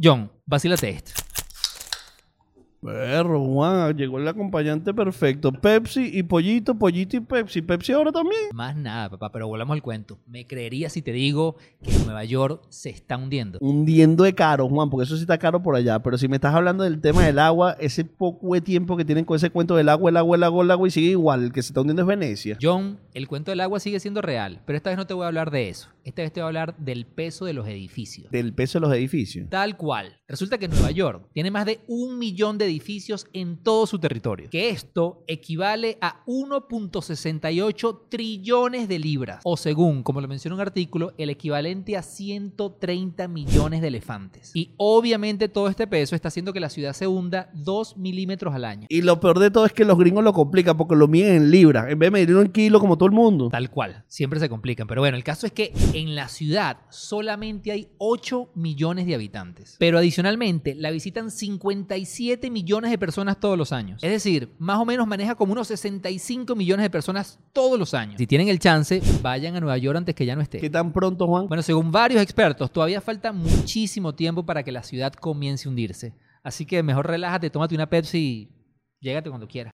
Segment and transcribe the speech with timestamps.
[0.00, 1.27] John, vacílate esto.
[2.88, 5.52] Perro, Juan, llegó el acompañante perfecto.
[5.52, 7.60] Pepsi y pollito, pollito y Pepsi.
[7.60, 8.40] Pepsi ahora también.
[8.54, 10.18] Más nada, papá, pero volvamos al cuento.
[10.26, 13.58] ¿Me creerías si te digo que Nueva York se está hundiendo?
[13.60, 15.98] Hundiendo de caro, Juan, porque eso sí está caro por allá.
[16.02, 19.24] Pero si me estás hablando del tema del agua, ese poco de tiempo que tienen
[19.24, 21.44] con ese cuento del agua, el agua, el agua, el agua, y sigue igual.
[21.44, 22.58] El que se está hundiendo es Venecia.
[22.60, 25.28] John, el cuento del agua sigue siendo real, pero esta vez no te voy a
[25.28, 25.88] hablar de eso.
[26.04, 28.30] Esta vez te voy a hablar del peso de los edificios.
[28.30, 29.50] Del peso de los edificios.
[29.50, 30.16] Tal cual.
[30.26, 32.77] Resulta que Nueva York tiene más de un millón de edificios
[33.32, 34.48] en todo su territorio.
[34.50, 39.40] Que esto equivale a 1.68 trillones de libras.
[39.44, 44.52] O según, como lo menciona un artículo, el equivalente a 130 millones de elefantes.
[44.54, 48.64] Y obviamente todo este peso está haciendo que la ciudad se hunda 2 milímetros al
[48.64, 48.86] año.
[48.88, 51.50] Y lo peor de todo es que los gringos lo complican porque lo miden en
[51.50, 51.90] libras.
[51.90, 53.48] En vez de medirlo en kilo como todo el mundo.
[53.50, 54.86] Tal cual, siempre se complican.
[54.86, 59.76] Pero bueno, el caso es que en la ciudad solamente hay 8 millones de habitantes.
[59.78, 64.02] Pero adicionalmente la visitan 57 millones de personas todos los años.
[64.02, 68.16] Es decir, más o menos maneja como unos 65 millones de personas todos los años.
[68.18, 70.58] Si tienen el chance, vayan a Nueva York antes que ya no esté.
[70.58, 71.46] ¿Qué tan pronto, Juan?
[71.46, 76.14] Bueno, según varios expertos, todavía falta muchísimo tiempo para que la ciudad comience a hundirse.
[76.42, 78.50] Así que mejor relájate, tómate una Pepsi y
[79.00, 79.66] llégate cuando quieras.